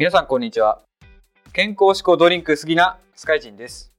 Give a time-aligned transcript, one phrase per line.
[0.00, 0.80] 皆さんこんにちは。
[1.52, 3.92] 健康志向ドリンク好きなスカイジンです。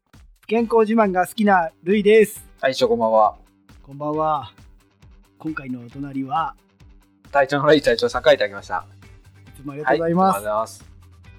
[0.47, 2.43] 健康自慢が好きなルイです。
[2.59, 3.37] はいこんばんは。
[3.83, 4.51] こんばんは。
[5.37, 6.55] 今回のお隣は
[7.31, 8.87] 体調のいい隊長さんからいただきました。
[9.47, 10.85] いつもありがとうございます、はい、とす。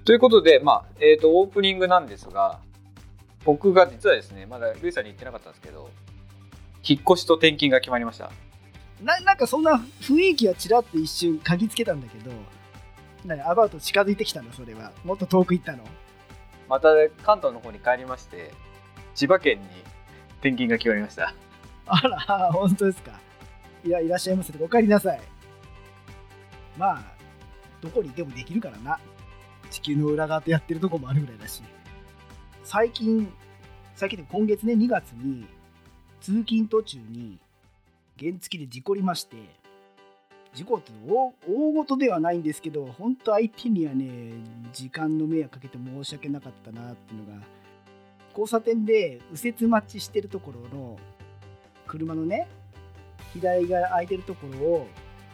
[0.04, 2.60] ということでまあえっ、ー、とオープニングなんですが
[3.44, 5.90] 僕が実はですねまだルイさんに言ってなかったんですけど
[6.88, 8.30] 引っ越しと転勤が決まりました。
[9.02, 12.30] ななんかそんな雰囲気はちらっと一瞬嗅ぎつけたんだけど
[13.26, 14.92] なアバウト近づいてきたのそれは。
[15.04, 15.84] もっと遠く行ったの。
[16.68, 16.88] また
[17.22, 18.52] 関東の方に帰りまして
[19.14, 19.66] 千葉県に
[20.40, 21.34] 転勤が決まりました。
[21.86, 23.20] あら本当ですか。
[23.84, 25.20] いやいらっしゃいませお帰りなさい。
[26.78, 27.02] まあ
[27.80, 28.98] どこにいてもできるからな。
[29.70, 31.62] 地球の裏側とやってるとこもあるぐらいだし。
[32.64, 33.32] 最近
[33.94, 35.46] 最近で今月ね2月に
[36.20, 37.38] 通勤途中に
[38.18, 39.36] 原付で事故りまして
[40.54, 44.32] 事故って大大事ではないんですけど本当相手にはね
[44.72, 47.46] 時間の迷惑かけて申し訳なかったなっていうのが
[48.30, 50.98] 交差点で右折待ちしてるところの
[51.86, 52.48] 車のね
[53.32, 54.86] 左が空いてるところを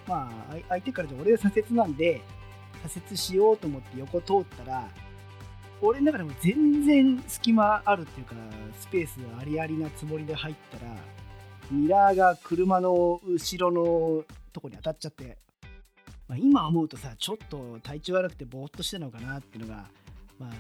[0.06, 2.20] まあ相手からじゃ俺が左折なんで
[2.86, 4.88] 左折しようと思って横通ったら
[5.80, 8.34] 俺の中でも全然隙間あるっていうか
[8.80, 10.92] スペースありありなつもりで入ったら
[11.70, 14.24] ミラーが車の後ろの
[14.58, 15.38] とこに当たっちゃって、
[16.28, 19.86] まあ、今思うとさちょっと体調悪くてぼーっとしてたのかなっていうのが、
[20.38, 20.50] まあ、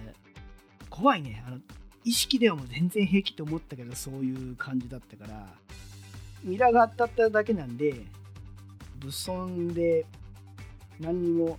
[0.88, 1.42] 怖いね。
[1.46, 1.58] あの
[2.04, 5.48] 意識ではもう全然平気って思ったけどそういう感じだったから。
[6.44, 7.94] ミラーが当たっただけなんで
[9.00, 10.06] 物損で
[11.00, 11.58] 何にも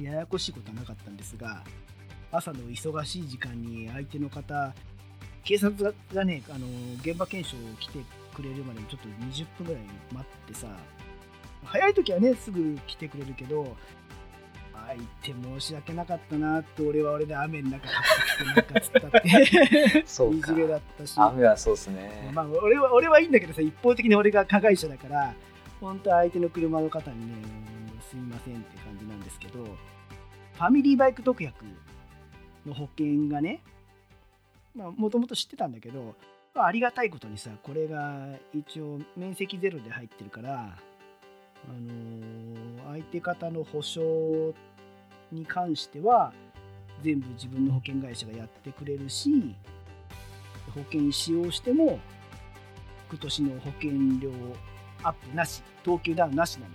[0.00, 1.64] ややこしいことはなかったんですが
[2.30, 4.72] 朝の忙しい時間に相手の方
[5.42, 6.66] 警察がねあの
[7.02, 7.98] 現場検証を来て
[8.34, 9.82] くれるまでちょっと20分ぐらい
[10.12, 10.68] 待ってさ
[11.64, 13.76] 早い時はねすぐ来てくれるけど
[14.90, 20.04] 相手申し訳なかったなって俺は俺で雨の中走ってきてなんかつったって。
[20.06, 21.14] そういじめだったし。
[21.16, 22.30] 雨はそうですね。
[22.34, 25.34] まあ俺は俺はいいんだけどさ一方的に俺が加害者だから
[25.80, 27.34] 本当相手の車の方にね
[28.10, 31.64] すいませんって感じなんですけどファミリーバイク特約
[32.66, 33.62] の保険がね
[34.74, 36.16] もともと知ってたんだけど、
[36.54, 40.76] まあ、ありがたいことにさこれが一応面積ゼロで入ってるから、
[41.68, 44.54] あの、相手方の保証
[45.32, 46.32] に関しては
[47.02, 49.54] 全部自分の保険会社がやってくれるし
[50.74, 51.98] 保険使用しても
[53.10, 54.30] 翌年の保険料
[55.02, 56.74] アップなし等級ダウンなしなの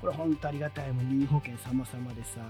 [0.00, 0.92] これ本当ありがたい。
[0.92, 2.40] もん任意保険様々でさ。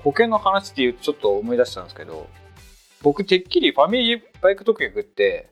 [0.00, 2.28] 保険の話っていうとちょっと思い出したんですけど
[3.02, 5.48] 僕てっきりファミリーバイク特約って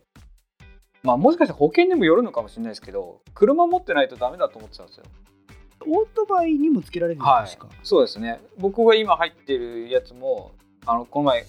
[1.02, 5.04] まあもしかしたら保険にもよるのかもしれないですけど車持ってないとダメだと思ってたんですよ。
[5.84, 8.40] オートバイにもつけられるんですか、はい、そうですね。
[8.58, 10.52] 僕が今入ってるやつも
[10.86, 11.44] あのこの前、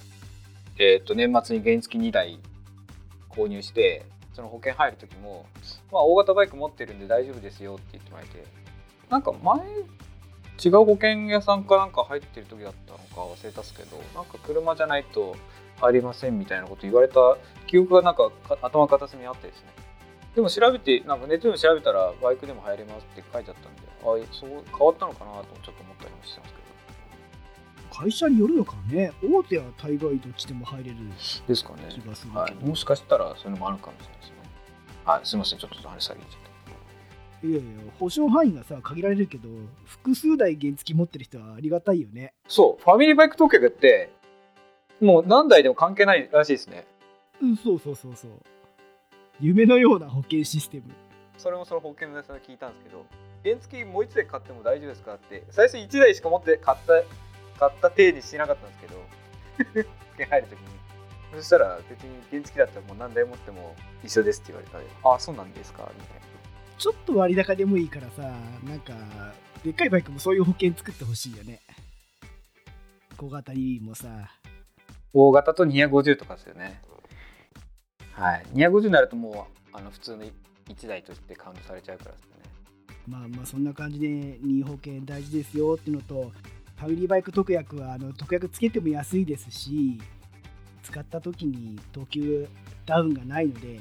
[0.79, 2.39] えー、と年末に原付2台
[3.29, 5.45] 購入してその保険入る時も、
[5.91, 8.43] まあ、大型バイク持ってるんで大丈夫ですよって言ってもらえて
[9.09, 9.59] なんか前
[10.63, 15.35] 違う保険屋さんかなんか入ってる時だったのか忘れたっすけどなんか車じゃないと
[15.81, 17.37] ありませんみたいなこと言われた
[17.67, 18.31] 記憶がなんか
[18.61, 19.67] 頭片隅にあってですね。
[20.35, 26.63] でも調べてなんかネットでも調べたらバイクでも入れますって書いてあったんであそう変わったのかなとちょっと思ったりもしてたんですけど。
[27.93, 29.13] 会社によるのかね。
[29.23, 30.97] 大手は大概どっちでも入れる
[31.47, 31.83] ですかね。
[32.33, 34.35] はい、もしかしたらそういうのもあるかもしれないですね。
[35.05, 35.25] はい。
[35.25, 35.59] すみません。
[35.59, 36.37] ちょっと話下げち
[37.43, 37.61] いやいや、
[37.99, 39.49] 保証範囲がさ、限られるけど、
[39.85, 42.33] 複数台原付持ってる人はありがたいよね。
[42.47, 44.09] そう、ファミリーバイク特許って、
[45.01, 46.85] もう何台でも関係ないらしいですね。
[47.41, 48.31] うん、そうそうそうそう。
[49.41, 50.83] 夢のような保険システム。
[51.37, 53.05] それもその保険のやつが聞いたんですけど、
[53.43, 56.93] 原付もう1台買っても大丈夫ですかって、最初1台しか持って買った、
[57.59, 58.95] 買った体にしてなかったんですけど、
[59.83, 59.87] 保
[60.17, 60.65] 険入るときに。
[61.35, 66.32] そしたら別に原付だったらもう何台持っても一緒ですって言われたら、ああ、そうなんですかみたいな。
[66.83, 68.23] ちょっと割高でもいいからさ、
[68.65, 68.93] なんか、
[69.63, 71.61] でっかいバイクもそういう保険作ってほしいよね。
[73.15, 74.09] 小型にもさ。
[75.13, 76.81] 大型と250とかですよね。
[78.11, 78.45] はい。
[78.53, 80.23] 250になるともう、あの普通の
[80.67, 82.31] 1台としてカウントされちゃうからですね。
[83.07, 84.07] まあまあ、そんな感じで
[84.41, 86.33] 任意保険大事ですよっていうのと、
[86.75, 90.01] ファミリーバイク特約はあの特約つけても安いですし、
[90.83, 92.45] 使った時に等級
[92.85, 93.79] ダウンがないので、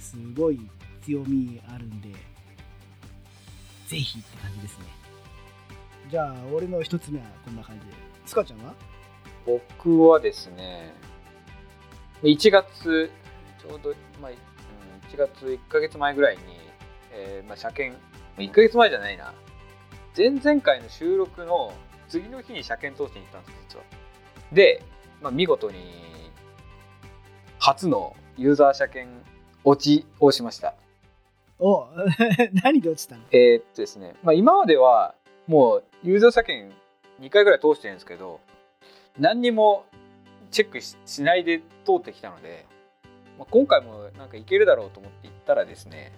[0.00, 0.58] すごい
[1.06, 2.08] 強みあるんで、
[3.86, 4.84] ぜひって感じですね。
[6.10, 7.92] じゃあ、俺の一つ目はこんな感じで。
[8.26, 8.74] スカちゃんは？
[9.46, 10.92] 僕はですね、
[12.22, 13.10] 1月、
[13.60, 14.30] ちょうど、まあ、
[15.10, 16.42] 1月1か月前ぐらいに、
[17.12, 18.00] えー、まあ、車検、
[18.38, 19.32] 1か月前じゃないな、
[20.16, 21.72] 前々回の収録の
[22.08, 23.84] 次の日に車検通しに行ったんです実は
[24.52, 24.82] で、
[25.20, 25.76] まあ、見事に
[27.58, 29.14] 初のユーザー車検
[29.64, 30.74] 落ちをしました
[31.58, 31.86] お
[32.62, 33.22] 何で落ちたの？
[33.30, 35.14] えーっとですね、まあ、今までは
[35.46, 36.74] もうユーザー車検
[37.20, 38.40] 2回ぐらい通してるんですけど
[39.18, 39.84] 何にも
[40.50, 42.66] チェックししないで通ってきたので、
[43.38, 46.12] まあ、今回もなんかいけるだろうと思って行ったらですね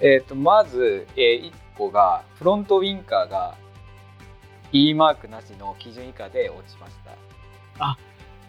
[0.00, 3.54] えーっとまず、え1個がフロントウィンカーが
[4.72, 6.96] E マークなしの基準以下で落ちまし
[7.78, 7.96] た。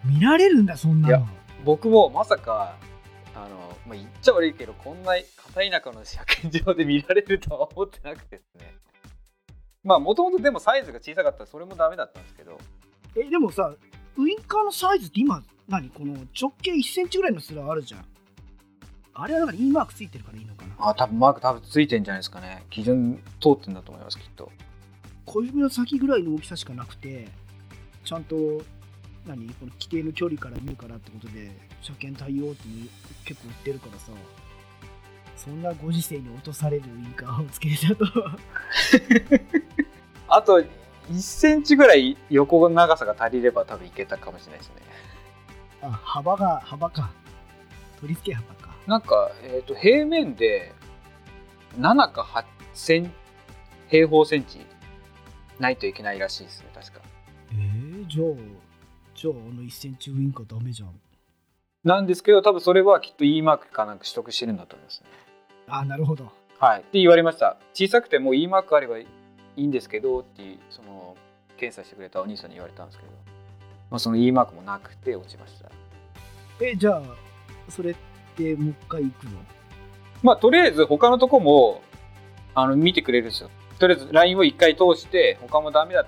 [0.03, 1.27] 見られるんだそんないやの
[1.63, 2.75] 僕もまさか
[3.35, 8.73] あの、まあ、言っちゃ悪いけどこんな片田舎の車検場で見られるとは思ってなくてですね。
[9.83, 12.57] まあもともとでもサイズが小さかったらそれもダメだったんですけど。
[13.15, 13.73] えでもさ
[14.17, 15.89] ウインカーのサイズって今何？
[15.89, 18.05] この直径1センチぐらいのすらあるじゃん。
[19.13, 20.75] あれはだから E マークついてるからいいのかな？
[20.79, 22.63] あ多分マーク多分ついてんじゃないですかね。
[22.69, 24.51] 基準通ってんだと思いますきっと。
[25.25, 27.27] 小指の先ぐらいの大きさしかなくて
[28.03, 28.35] ちゃんと
[29.27, 31.51] 何この規定の距離から見るからってことで
[31.81, 32.89] 車検対応っていう
[33.25, 34.11] 結構売ってるからさ
[35.35, 38.05] そんなご時世に落とされるウインカーをつけてたと
[40.27, 40.63] あと
[41.11, 44.75] 1センチぐらい横の長さが足りれば多分いけたかもしれないですね。
[45.81, 47.11] あ幅が幅か。
[47.99, 48.75] 取り付け幅か。
[48.87, 50.73] なんか、えー、と平面で
[51.79, 53.11] 7か8セン
[53.87, 54.65] 平方センチ
[55.59, 57.01] ないといけないらしいですね確か。
[57.51, 58.25] えー、じゃあ
[59.15, 60.89] じゃああの1センチウインカーダメじゃん。
[61.83, 65.07] なんですけど多分それはきっと E マークかなんか取得してるんだと思いますね。
[65.67, 66.31] あなるほど。
[66.59, 66.79] はい。
[66.81, 67.57] って言われました。
[67.73, 69.07] 小さくても E マークあればい
[69.55, 71.15] いんですけどっていうその
[71.57, 73.09] 検査してくれたお兄さんに言われたんですけど、
[73.89, 75.71] まあ、その E マークもなくて落ちました。
[76.59, 77.01] えじゃあ
[77.69, 77.95] それっ
[78.35, 79.31] てもう一回行くの？
[80.23, 81.81] まあとりあえず他のとこも
[82.53, 83.49] あの見てくれるんですよ。
[83.79, 86.05] とりあえず LINE を1回通して他もダメだ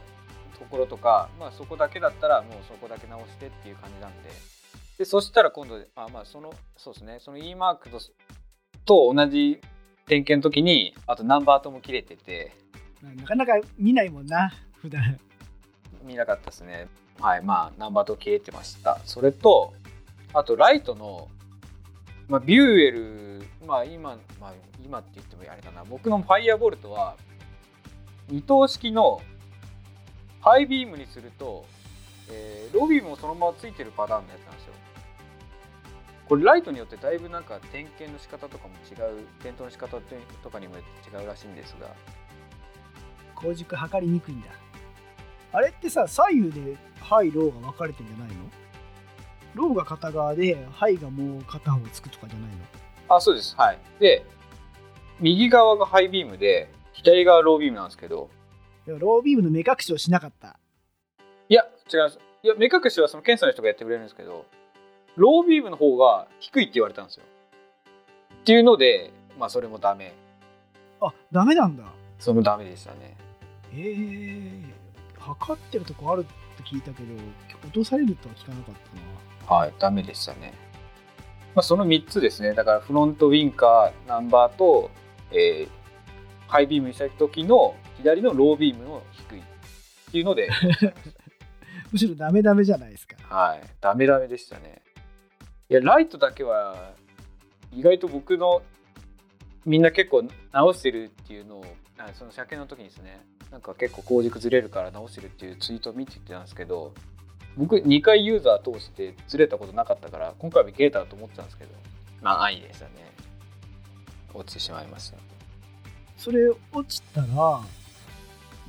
[0.59, 4.29] ところとか、まあ、そこだけだったらもうそこだけ直してっていう感じなんで。
[4.97, 7.17] でそしたら今度あまあそのそうですね。
[7.19, 7.99] その E マークと
[8.85, 9.61] と同じ
[10.07, 12.53] 点検の時にあとナンバーとも切れてて。
[13.01, 14.51] なかなか見ないもんな
[14.81, 15.19] 普段。
[16.03, 16.87] 見なかったですね。
[17.19, 18.99] はいまあナンバーと切れてました。
[19.05, 19.73] それと
[20.33, 21.29] あとライトの、
[22.27, 25.83] まあ、ビューエルまあ今、まあ、今って言ってもあれかな。
[25.83, 27.15] 僕のファイアボルトは
[28.29, 29.21] 二灯式の
[30.41, 31.65] ハイビームにすると、
[32.29, 34.73] えーロービームもそのままついてるパターンのやつなんですよ。
[36.27, 39.97] これライトによってだいぶなんか点検の仕方とかも違う点灯の仕方
[40.43, 41.87] とかにも違うらしいんですが。
[43.33, 44.47] 光軸測りにくいんだ。
[45.53, 48.35] あれってさ左右でハイローが分かれてんじゃないの？
[49.55, 53.15] ローが片側でハイがもう片方つくとかじゃないの？
[53.15, 53.55] あそうです。
[53.55, 53.79] はい。
[53.99, 54.25] で
[55.19, 58.29] 右側がハイビームで左側ロービームなんですけど
[58.87, 60.59] ロービームの目隠しをしなかった。
[61.49, 62.19] いや違います。
[62.43, 64.45] いや目隠しはその検査の人がやってくれるんですけど
[65.15, 67.23] ロービームの方が低いって言われたんですよ。
[68.41, 70.13] っていうのでまあそれもダメ。
[71.01, 71.83] あダメなんだ。
[72.19, 73.17] それもダメでしたね。
[73.73, 77.13] えー、測ってるとこあるって聞いたけど
[77.63, 78.75] 落とされるとは聞かなかっ
[79.47, 79.57] たな。
[79.59, 80.53] はいダメでしたね、
[81.55, 82.53] まあ、その3つですね。
[82.53, 84.89] だからフロントウィンカーナンバーと、
[85.31, 85.77] えー
[86.47, 87.75] ハイビームにした時の
[88.07, 89.43] 左のロービームの低いっ
[90.11, 90.49] ていうので
[91.91, 94.81] むしろダメダメじゃないですかはい、ダメダメでしたね。
[95.69, 96.93] いや、ライトだけは、
[97.73, 98.61] 意外と僕の、
[99.65, 101.65] みんな結構直してるっていうのを、
[101.97, 106.93] あその車検の時にですね、なんか結構工軸ずれるから直してるっていうツイートを見ててたんですけど、
[107.55, 111.71] 僕2回ユーザー通してずれたことなかったから、今回はいけるだろうと思ってたんですけど、
[112.21, 112.91] まあ、安易でしたね。
[114.33, 115.17] 落ちてしまいました。
[116.17, 117.61] それ落ちたら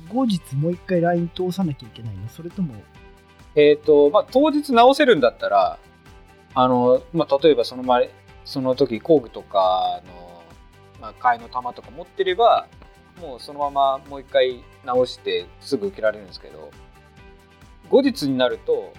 [0.07, 2.29] 後日もう一回 LINE 通さなきゃいけないの？
[2.29, 2.73] それとも？
[3.55, 5.79] えっ、と、まあ、当日直せるんだったら、
[6.53, 8.09] あの、まあ、例えばその前、
[8.45, 10.43] その時工具とかの、
[11.01, 12.67] まあ、替えの玉とか持ってれば、
[13.19, 16.71] もうそのままもう一回直してすぐ受けられるんですけど、
[17.89, 18.93] 後日になると、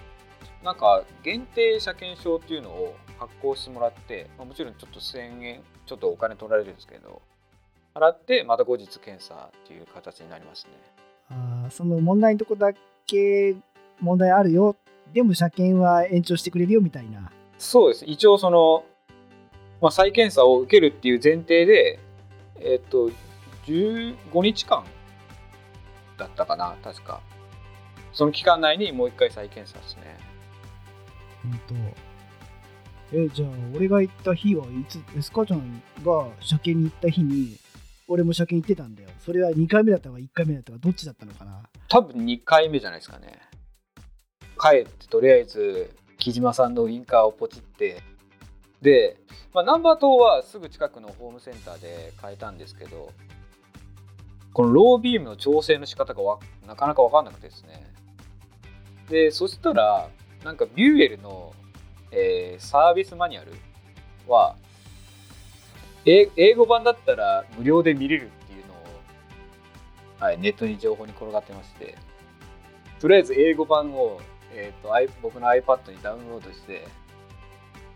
[0.63, 7.21] なんか限定車検証っていうのを発行してもらって、まあ、もちろんちょっと1000円、ちょっとお金取られるんですけど、
[7.93, 10.71] 払ってまた後日検査っていう形になりますね。
[11.29, 12.71] あーその問題のとこだ
[13.05, 13.55] け
[13.99, 14.75] 問題あるよ。
[15.13, 17.31] でも車検は延長してくれるよみたいな。
[17.57, 18.05] そうです。
[18.05, 18.83] 一応その、
[19.81, 21.99] まあ、再検査を受けるっていう前提で
[22.59, 23.11] えっと
[23.65, 24.85] 15日間
[26.17, 27.21] だったかな確か。
[28.13, 30.17] その期間内にもう一回再検査ですね。
[31.43, 31.59] 本
[33.11, 33.17] 当。
[33.17, 37.57] えじゃあ俺が行った日はいつエスカちゃんが車検に行った日に
[38.11, 39.09] 俺も車検行ってたんだよ。
[39.19, 41.63] それは2回目だったか1回目だったかどっちだったのかな。
[41.87, 43.39] 多分2回目じゃないですかね。
[44.59, 48.03] 帰ってとりあえず木島さんのウインカーをポチって。
[48.81, 49.17] で、
[49.53, 53.11] まあ、ナンバー灯はすぐ近くのホームセンターで変えたんですけど
[54.53, 57.85] このロービームの調整の仕方がわなかなか分かんなくてですね。
[59.09, 60.09] でそしたら
[60.43, 61.53] なんかビューエルの、
[62.11, 63.53] えーサービスマニュアル
[64.27, 64.55] は
[66.05, 68.77] 英語版だったら無料で見れるっていうのを、
[70.19, 71.97] はい、ネットに情報に転がってまして。
[72.99, 74.21] とりあえず英語版を、
[74.53, 74.93] えーと
[75.23, 76.87] 僕の iPad にダウンロードして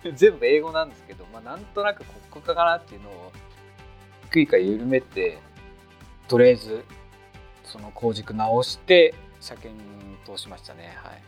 [0.15, 3.31] 全部英語なんですけど、まあ、なんとなく国家かなっていうのを
[4.31, 5.37] 低いか緩めて
[6.27, 6.83] とりあえず
[7.63, 9.83] その工軸直して車検
[10.25, 10.97] 通しましたね。
[11.03, 11.23] はい。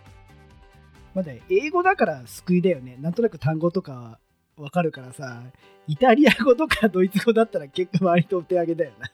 [1.13, 2.97] まだ英語だから救いだよね。
[2.99, 4.19] なんとなく単語とか
[4.57, 5.41] わかるからさ
[5.87, 9.09] イタリア語とかドイツ語だったら結構割とお手上げだよな。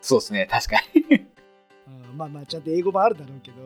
[0.00, 1.16] そうですね確かに。
[1.16, 3.56] うんまあまあちゃんと英語もあるだろうけど。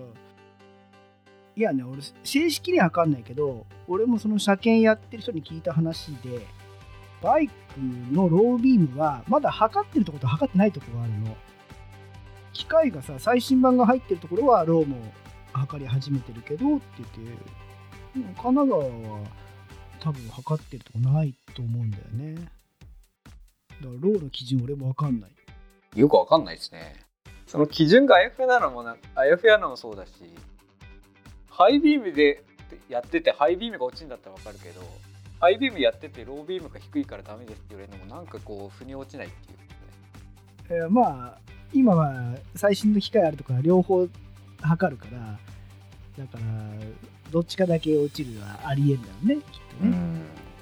[1.55, 6.47] いやね俺正式には分かんないけど俺もその車検やってる人に聞いた話で
[7.21, 7.53] バイク
[8.11, 11.37] のロービームはまだ測ってるところと測ってないところがあるの。
[12.55, 14.97] 機械がさ最新版が入ってるところはローも
[15.53, 17.21] 測り始めてるけどって言って
[18.17, 18.91] うん神奈川は
[20.03, 22.35] 多分測ってるとこないと思うんだよね。
[22.35, 22.49] だか
[23.81, 25.31] らローの基準俺も分かんない。
[25.95, 26.97] よくわかんないですね。
[27.47, 30.13] その基準があやふやなのもなあやふやなのもそうだし
[31.51, 32.43] ハイビームで
[32.89, 34.81] やっててハイビームが落ちるんだったらわかるけど
[35.39, 39.67] ハイビームやっててロービームが低いからダメですって言われるのもなんかこう腑に落ちないっていうね。
[40.71, 41.39] えーまあ
[41.75, 44.09] 今は最新の機械あるとか両方
[44.63, 45.39] 測るから
[46.25, 46.43] だから
[47.33, 49.43] どっちかだけ落ちるはありえんだろうねきっ
[49.81, 49.97] とね、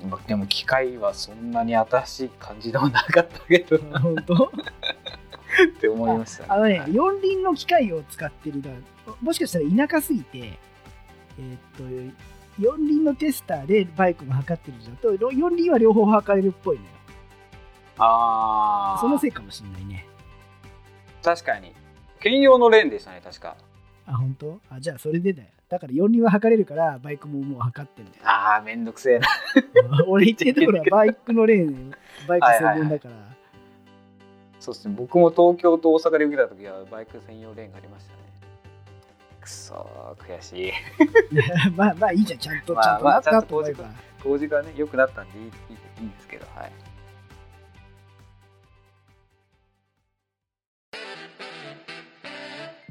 [0.08, 3.78] まあでも機械はそんなに新しい感じでもなかったけど。
[3.78, 4.34] な本当？
[5.76, 6.48] って思いましたね。
[6.48, 6.94] あのねはい。
[6.94, 8.70] 四輪の機械を使ってるだ
[9.20, 11.58] もしかしたら田舎すぎてえーっ
[12.10, 12.16] と
[12.58, 14.96] 四輪のテスターでバイクも測ってるじゃん。
[14.96, 16.90] とろ四輪は両方測れるっぽいのよ。
[17.98, 20.06] ああそのせいかもしんないね。
[21.22, 21.74] 確かに。
[22.20, 23.56] 兼用のレーンでしたね確か。
[24.06, 24.60] あ本当？
[24.70, 29.28] あじゃあそれでだよだから四輪は測れるからバイクももう測ってるんだよああめんどくせえな。
[30.08, 31.94] 俺言ってるところは バイクのレーン
[32.26, 33.14] バイク専門だから、
[34.58, 34.94] そうですね。
[34.96, 38.18] 僕も東京と大阪で受けた時はバイク専用レーンがありましたね。
[39.40, 40.72] くそー悔しい。
[41.76, 42.38] まあまあいいじゃん。
[42.40, 43.74] ちゃんと、 まあちゃんとと
[44.22, 45.50] 工事がね良くなったんでいいいい
[46.00, 46.72] いいんですけどはい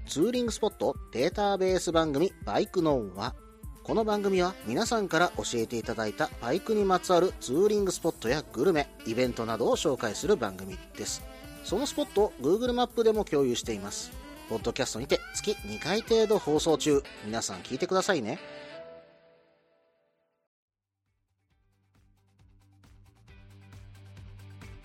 [0.09, 3.35] ツーリングスポットデータベース番組バイクノンは
[3.83, 11.21] この番組は皆さんから教えていただいたバイクにまつわるツーリングスポットやグルメイベントなどを紹介する番組です。
[11.63, 14.11] そのスポットを Google マップでも共有しています。
[14.49, 18.39] ポッドキャストにて月2回程度放送中皆さん聞いてくださいね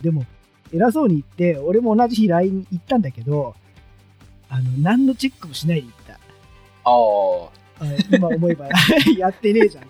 [0.03, 0.27] でも
[0.71, 3.55] 偉そうに言って俺も同じ日 LINE 行ったんだけど
[4.55, 6.13] あの何のチェックもしないで行った。
[6.15, 6.17] あ
[6.87, 8.69] ああ今思えば
[9.19, 9.85] やってねえじゃん、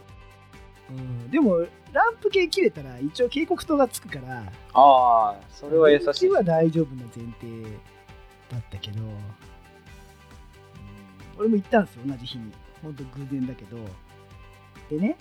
[0.90, 1.58] うん、でも
[1.92, 4.38] ランプ系切れたら一応警告灯がつくから
[4.72, 6.30] ああそれは優しい。
[6.30, 7.62] は大丈夫な前提
[8.50, 9.18] だったけど、うん
[11.36, 12.52] 俺も行ったんですよ同じ日に。
[12.80, 13.76] 本当偶然だけど。
[14.88, 15.16] でね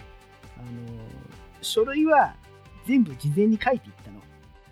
[0.55, 0.65] あの
[1.61, 2.35] 書類は
[2.85, 4.21] 全部事前に書いていったの。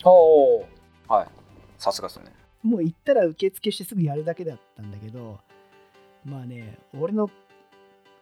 [0.03, 0.67] おお
[1.07, 1.27] はい。
[1.79, 2.31] さすがですね
[2.63, 5.39] もう行ったら受付してすぐやるだけだったんだけど
[6.25, 7.29] まあね俺の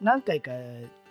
[0.01, 0.51] 何回か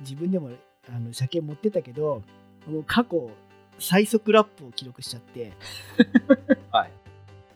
[0.01, 0.51] 自分でも
[0.89, 2.23] あの車検持ってたけど
[2.67, 3.31] もう過去
[3.79, 5.53] 最速ラップを記録しちゃって。
[6.71, 6.91] はい。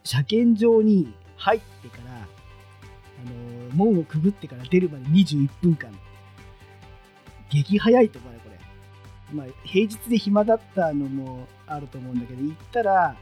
[0.04, 2.18] 車検場に入ってからあ
[3.70, 5.92] の門をくぐってから出るまで21分間。
[7.50, 8.58] 激早いと思うねこれ、
[9.36, 13.14] まあ、平日で暇だったのもあると思うんだけど行ったら、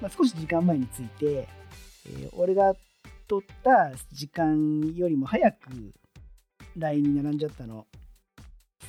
[0.00, 1.48] まあ、少し時間前に着いて、
[2.06, 2.74] えー俺が
[3.28, 5.92] 取った時間よりも早く
[6.76, 7.86] LINE に並んじゃったの。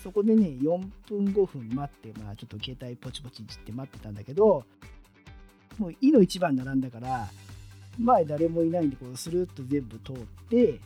[0.04, 0.78] そこでね4
[1.08, 4.66] 分5分待ってまあちょっと携帯ポチポチいじって待ってたんだけど
[5.78, 7.30] もう「い」の1番並んだから
[7.98, 10.16] 前誰もいないんでこうスルッと全部通っ
[10.50, 10.80] て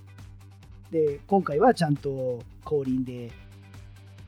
[0.92, 3.32] で今回はちゃんと後輪で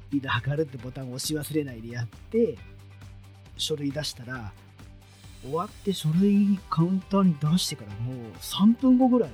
[0.07, 2.57] スピード測るってボタンを押し忘れないでやって
[3.57, 4.51] 書類出したら
[5.41, 9.31] 終わって書類カウンターに出してからもう3分後ぐらい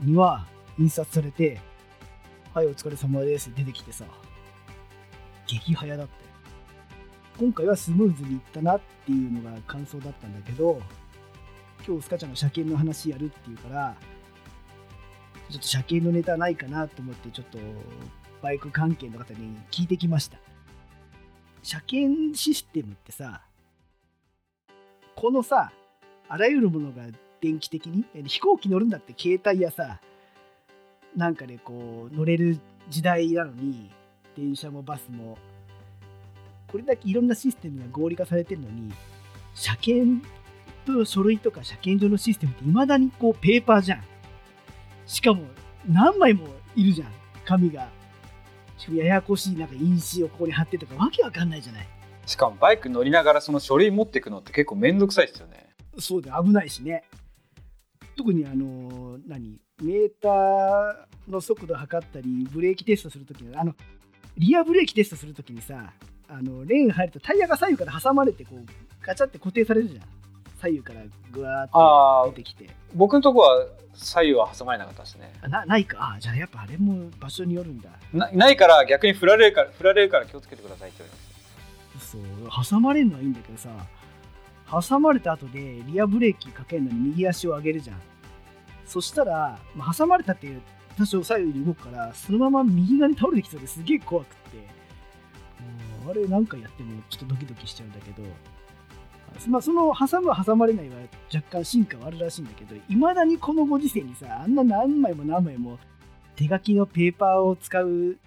[0.00, 0.46] には
[0.78, 1.60] 印刷されて
[2.54, 4.04] 「はいお疲れ様です」出てきてさ
[5.46, 6.30] 激早だって。
[7.40, 10.78] 今回はスムーズにいったなっていうのが感想だったんだけど
[11.88, 13.96] 今日スカちゃんが車検の話やるっていうから
[15.48, 17.58] ちょっと車検のネタないかなと思ってちょっと
[18.42, 20.36] バイク関係の方に聞いてきました。
[21.62, 23.40] 車検システムってさ
[25.20, 25.70] このさ
[26.30, 27.02] あらゆるものが
[27.42, 30.00] 電気的に飛行機乗るんだって携帯やさ
[31.14, 32.58] なんかでこう乗れる
[32.88, 33.90] 時代なのに
[34.34, 35.36] 電車もバスも
[36.68, 38.94] これだけいろんなシステムが合理化されてるのに
[39.54, 40.26] 車検
[40.86, 44.04] と書類とか車検上のシステムっていまだにこうペーパーじゃん。
[45.06, 45.42] しかも
[45.86, 47.08] 何枚もいるじゃん。
[47.44, 47.88] 紙が。
[48.90, 51.99] ややこしいなんか印紙をここに貼ってとかわけわかんないじゃない。
[52.30, 55.70] しかもバイク乗りながらその書類持っていくのって結構めんどくさいですよね。
[55.98, 57.02] そうで危ないしね。
[58.16, 59.58] 特にあの何？
[59.82, 60.94] メーター
[61.28, 63.74] の速度測ったりブレーキテストするときにあの
[64.38, 65.92] リアブレーキテストするときにさ
[66.28, 68.64] あのレーン入るとタイヤが左右から挟まれてこう
[69.04, 70.02] ガチャって固定されるじゃん。
[70.60, 71.00] 左右から
[71.32, 72.70] ぐわーって出てきて。
[72.94, 75.32] 僕のとこは左右は挟まれなかったですね。
[75.42, 76.14] あなないか？
[76.16, 77.90] あじゃあやっぱあれも場所によるんだ。
[78.12, 81.29] なないから逆に振られるから振られるから気をつけてくださいって言われます
[81.98, 82.20] そう。
[82.64, 83.70] 挟まれるのはいいんだけどさ
[84.88, 87.96] 挟まれた後でリアブレーキかけるのに右足を上げるじゃん。
[88.86, 90.62] そしたら、まあ、挟まれたっていう
[90.96, 94.68] 多少左右に動くからそのまま右側に倒れてきそうですげえ怖くって。
[96.08, 98.22] あれ何回やってもちょっとドキドキしちゃうんだけど。
[99.48, 100.96] まあ、その挟む挟まれないは
[101.32, 105.78] 若干進化はあるらしいんだけどいまだにこのご時世にさあんな何枚も何枚も
[106.34, 108.18] 手書きのペーパーを使う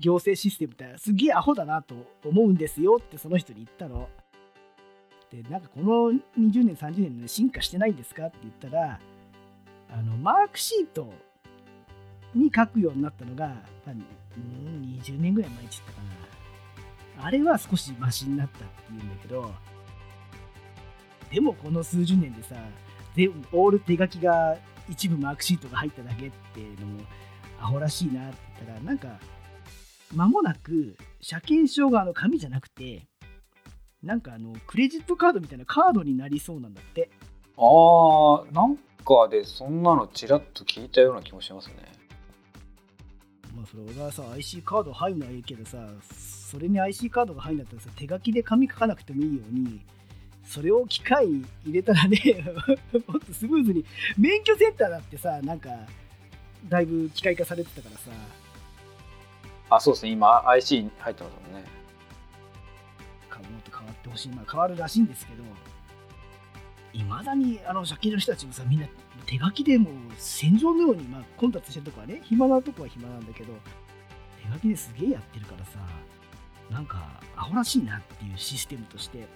[0.00, 4.08] 行政システムってすげえアホだなと思うんですよってその人に言ったの。
[5.30, 8.98] でなんかこの20年30年で進化してないんですかって言ったら
[9.88, 11.12] あのマークシート
[12.34, 13.54] に書くようになったのが、ま
[13.86, 13.90] あ、
[15.04, 19.52] 20年ぐらい前って言ったかなあれは少しマシになったっていうんだけど
[21.30, 22.56] でもこの数十年でさ
[23.14, 24.56] 全オール手書きが
[24.88, 27.02] 一部マークシートが入っただけっていうのも
[27.60, 29.08] アホらしいなって言ったらなんか
[30.14, 33.06] 間もなく車検証があの紙じゃなくて
[34.02, 37.10] なんかあのクレジットカードみたいなカードになりそうなんだって。
[37.56, 41.74] あーなんかでそんなのちらっと聞いたような気もしますね。
[43.54, 45.78] まあそれ俺はさ IC カード入るのはいいけどさ
[46.50, 49.84] それに IC カードが入るんだったらさ手書きで紙書かなくてもいいように
[50.44, 52.18] それを機械入れたらね
[53.06, 53.84] もっとスムーズに
[54.16, 55.70] 免許センターだってさなんか
[56.68, 58.10] だいぶ機械化されてたからさ
[59.70, 60.12] あそうですね。
[60.12, 61.68] 今 IC 入ってますもんね。
[63.50, 64.28] もっと変わってほしい。
[64.30, 65.42] まあ変わるらしいんですけど
[66.92, 68.86] いまだにあの借金の人たちもさみんな
[69.26, 73.52] 手書きでもう戦場のように、まあ、混雑してるとこはね暇なとこは暇なんだけど
[74.44, 75.78] 手書きですげえやってるからさ
[76.70, 79.26] なんかアホらしいなっていうシステムとして。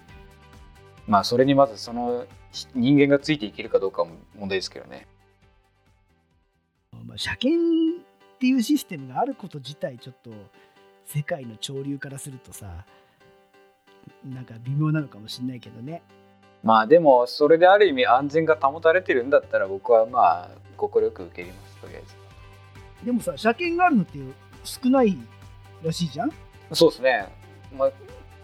[1.07, 2.25] まあそれにまずその
[2.73, 5.07] 人間がついていけるかどうかも問題ですけどね。
[7.05, 8.04] まあ、車検
[8.35, 10.29] っていうシステムがあること自体ちょっと
[11.05, 12.85] 世界の潮流からするとさ
[14.23, 16.03] なんか微妙なのかもしれないけどね。
[16.63, 23.05] まあでもそれである意味安全が保たれてるんだったら僕はまあ快く受け入れますとりあえず。
[23.05, 24.19] でもさ車検があるのって
[24.63, 25.17] 少ない
[25.83, 26.31] らしいじゃん？
[26.73, 27.27] そうですね。
[27.77, 27.91] まあ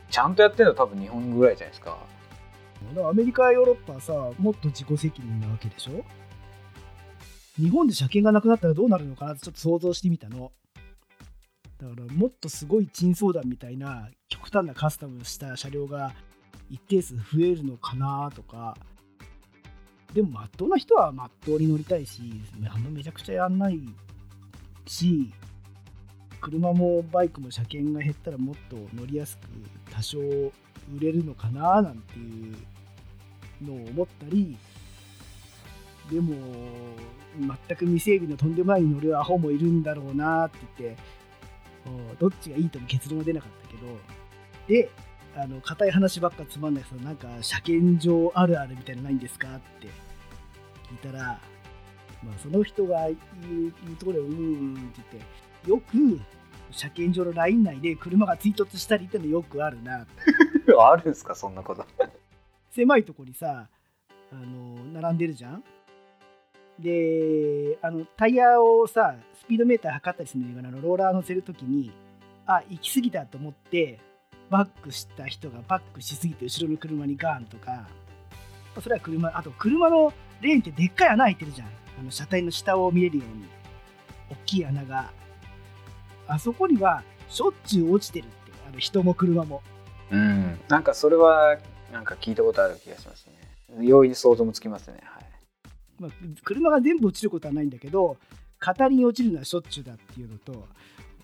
[0.09, 1.97] ちゃんとやってるのは多分日本ぐらいじゃないですか。
[3.07, 6.03] アメリカやヨーロッパはさもっと自己責任なわけでしょ？
[7.57, 10.51] 日本で車検がなくなったらどうなるのかなってちょっと想像してみたの。
[11.79, 16.13] だからもっとすごい珍相談みたいな極端なカスタムした車両が
[16.69, 18.77] 一定数増えるのかなとか。
[20.13, 22.21] でもまっとうな人はまっとうに乗りたいし
[22.69, 23.79] あんまめちゃくちゃやんない
[24.85, 25.31] し
[26.41, 29.47] 車もバイクも車検が減ったらもっと乗りやすく
[29.89, 30.51] 多少売
[30.99, 34.57] れるのかななんていうのを思ったり
[36.11, 36.35] でも
[37.39, 41.01] 全く未整備のとんでもないに乗るアホもいるんだろうなって言って
[42.19, 43.87] どっちがいいとも結論は出なかったけど
[44.67, 44.89] で
[45.35, 49.87] あの硬い話ばっかつまんないけどなんか車検場あるあるみたいなのないんですかって
[50.89, 51.39] 聞いたら、
[52.21, 53.17] まあ、その人が言う
[53.85, 56.21] 言うところでうーんって言ってよく
[56.71, 60.05] 車検場のライン内で車が追突したりってのよくあるな。
[60.79, 61.85] あるんですかそんなこと。
[62.71, 63.67] 狭いとこにさ
[64.31, 65.63] あの並んでるじゃん
[66.79, 70.81] であのタイヤをさスピードメーター測ったりするのにあの。
[70.81, 71.91] ローラー乗せるときに
[72.45, 73.99] あ行き過ぎたと思って
[74.49, 77.87] バックした人がバックしすぎて後ろの車にガーンとか
[78.81, 81.67] それは車あと車のレーンってでっかい穴開いてるじゃん。
[81.99, 83.45] あの車体の下を見れるように。
[84.31, 85.11] 大きい穴が。
[86.27, 88.33] あそこにはしょっちゅう落ちてるって
[88.67, 89.61] あの人も車も。
[90.09, 90.59] うん。
[90.67, 91.57] なんかそれは
[91.91, 93.85] なんか聞いたことある気がしますね。
[93.85, 94.99] 容易に想像もつきますね。
[95.03, 95.20] はい。
[96.01, 96.11] まあ、
[96.43, 98.17] 車が全部落ちることはないんだけど
[98.59, 100.67] 片輪落ちるのはしょっちゅうだっていうのと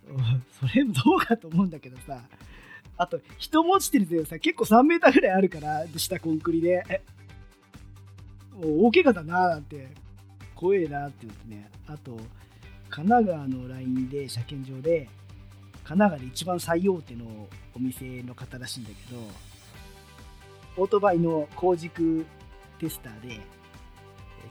[0.59, 2.21] それどうかと思うんだけどさ
[2.97, 7.01] あと人も落ちてるけどさ結構3メーターぐらいあるから下コンクリで。
[8.57, 9.87] もう大怪我だなーなんて
[10.55, 11.69] 怖えなって言ってね。
[11.85, 12.19] あと
[12.89, 15.09] 神奈川のラインで車検場で
[15.83, 19.21] 神奈川で一番最大手のお店の方らしいんだけど
[20.77, 22.25] オートバイの工軸
[22.79, 23.39] テスターで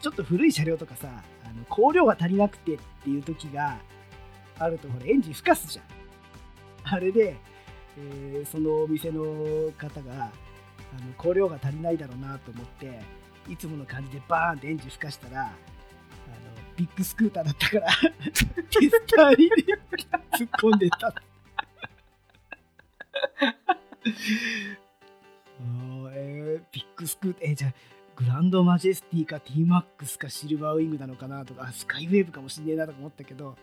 [0.00, 1.08] ちょっと古い車両とかさ
[1.44, 3.78] あの香料が足りなくてっていう時が
[4.58, 5.84] あるとほらエンジンふかすじゃん。
[6.84, 7.36] あれで、
[7.98, 9.22] えーそのお店の
[9.76, 10.30] 方があ
[11.04, 13.00] の香料が足りないだろうなと思って
[13.48, 15.52] いつもの感じでバーンってエンジンふかしたらあの
[16.76, 19.50] ビッグスクーターだったからテスターに
[20.32, 21.12] 突っ込んでた。
[25.60, 27.72] おえービッグスクーターえーじゃあ
[28.16, 33.56] グランドマジェスティか T-MAX かシルバーウィングなのかなとかあスカイウェーブかもしんねえなとか思ったけど、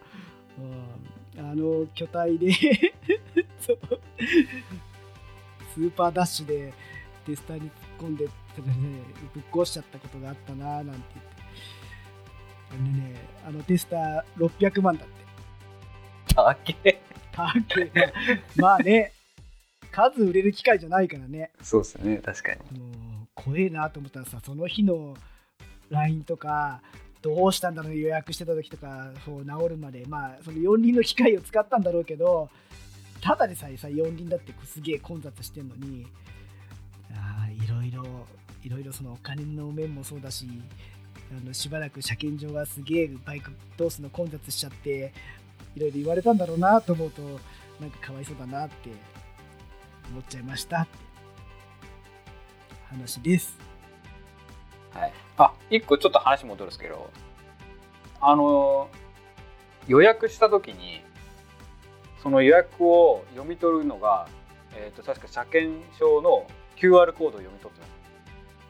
[0.58, 2.52] うんあの巨体で
[3.60, 3.80] そう
[5.74, 6.72] スーパーダッシュで
[7.26, 7.70] テスターに突っ
[8.02, 8.32] 込んで、ね、
[9.34, 11.34] ぶっ壊しちゃったことがあったなーなんて言って。
[12.72, 13.16] あのね
[13.48, 16.36] あのテスター600万だって。
[16.36, 17.92] だけ高え。
[18.00, 18.14] な
[18.58, 19.14] まあね
[19.92, 21.52] 数売れる機械じゃないからね。
[21.62, 22.80] そうですね確かに。
[22.80, 23.13] もう
[23.44, 25.16] 怖えなと思ったらさその日の
[25.90, 26.82] LINE とか
[27.22, 32.50] どうしたんだろう予約してた時とかそう治るまでまあその四輪の機械を使ったんだろうけど
[33.22, 36.06] ただでさえさ四輪だってすげえ混雑してんのに
[37.14, 38.04] あいろいろ
[38.64, 40.48] いろいろそのお金の面もそうだし
[41.32, 45.14] あのしばらく車検場がすげえバイク通すの混雑しちゃって
[45.76, 47.22] いろいろ言われたんだろうなと思うと
[47.80, 48.90] なんかかわいそうだなって
[50.12, 51.13] 思っちゃいましたって。
[52.94, 53.58] 話です。
[54.94, 57.10] はい、あ一個ちょっと話戻るんですけど
[58.22, 58.90] あの
[59.88, 61.02] 予約した時に
[62.22, 64.28] その予約を読み取るのが、
[64.76, 67.78] えー、と確か車検証の QR コードを読み取っ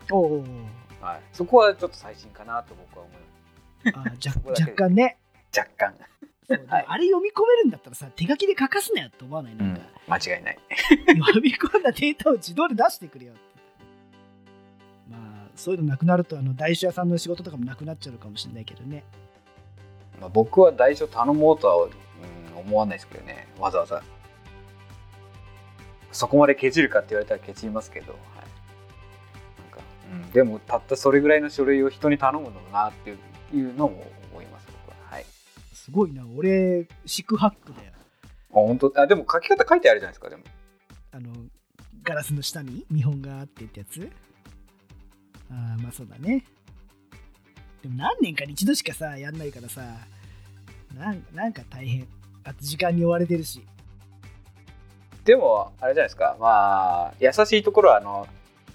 [0.07, 5.17] ておうおうおうます、はい、そこはちょっと最新かなと僕は思いあじゃ そこだけ若干ね。
[5.53, 5.93] ます若干、
[6.67, 6.85] はい。
[6.87, 9.55] あれ読み込めるんだったらさ手書きで書かすなよって思わない？
[9.55, 10.59] なんか、間違いない。
[11.19, 13.33] 読み込んだデータを自動で出してくれよ
[15.55, 19.03] そういうのなくなるとあの台車屋さんの仕事とかもなくなっちゃうかもしれないけどね。
[20.19, 23.47] まあ、僕は代書頼もうとは、うん、思わないですけどね。
[23.59, 24.01] わざわざ。
[26.11, 28.21] そこまでケチるかって言われたらケチりますけど、はい。
[28.21, 29.79] なんか
[30.11, 33.13] うん、でもたったそれぐらいの書類を人に頼むのだなってい
[33.61, 34.95] うのも思います僕は。
[35.09, 35.25] はい。
[35.73, 37.91] すごいな俺四苦八苦だよ。
[38.51, 38.93] あ本当？
[38.95, 40.43] あでも書き方書いてあるじゃないですかでも。
[41.11, 41.31] あの
[42.03, 44.09] ガラスの下に見本があってってやつ
[45.53, 46.43] ああまあそうだね。
[47.81, 49.81] でも何年かに一度しかさやんないからさ
[50.95, 52.07] なんなんか大変。
[52.43, 53.61] あと時間に追われてるし。
[55.23, 56.35] でもあれじゃないですか。
[56.39, 58.27] まあ優しいところはあの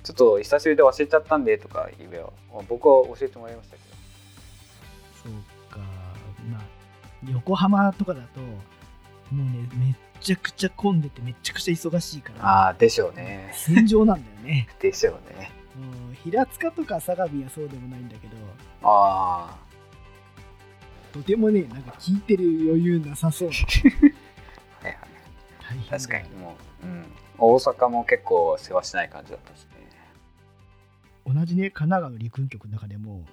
[0.02, 3.96] ちょっと久しぶりで忘れちゃったんでとか言えば僕は教えてもらいましたけど。
[5.24, 5.78] そうか。
[6.50, 6.62] まあ
[7.30, 8.56] 横浜とかだとも
[9.32, 13.52] うねめっちゃくちゃ混んでてめっちゃくちゃ忙しいからああでしょうね。
[13.54, 14.68] 戦場なんだよね。
[14.80, 18.36] でしょうねうん平塚とか相模はそうでもないんだけど
[18.82, 19.68] ああ
[21.12, 23.48] とてもねなんか聞いてる余裕なさそう。
[23.48, 23.54] な
[24.82, 24.96] はい
[25.62, 26.00] はい。
[26.00, 27.06] 確かにもう、うん、
[27.38, 29.70] 大阪も結構世話しない感じだったですね。
[31.26, 33.24] 同じね神奈川の陸運局の中でも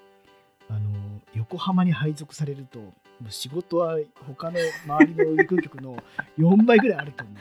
[0.69, 2.93] あの横浜に配属されるとも
[3.29, 5.97] う仕事は他の周りの陸運局の
[6.37, 7.37] 4倍ぐらいあると思う。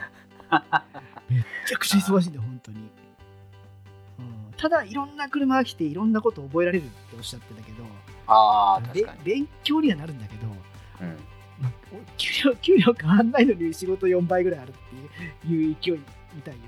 [1.33, 2.90] めっちゃくちゃ忙しいんだよ本当に、うん、
[4.64, 7.85] ただいろんな車が来ていろんなことを覚えられるっておっしゃってたけど
[8.27, 11.18] あ確かに、勉強にはなるんだけど、うん、
[11.61, 11.70] ま
[12.16, 14.72] 給料 給料変わんないのに仕事4倍ぐらいあるっ
[15.42, 16.00] ていういう勢い
[16.35, 16.61] みたいよ、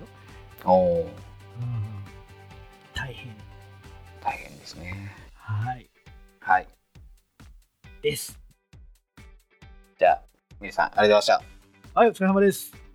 [0.66, 1.10] おおうん、
[2.92, 3.34] 大変。
[4.20, 5.16] 大変ですね。
[5.34, 5.88] はい。
[6.40, 6.68] はい。
[8.02, 8.38] です。
[9.98, 10.22] じゃあ
[10.60, 11.26] 皆さんありがとうございまし
[11.94, 11.98] た。
[11.98, 12.85] はいお疲れ様です